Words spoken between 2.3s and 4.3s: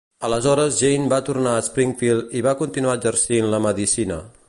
i va continuar exercint la medicina.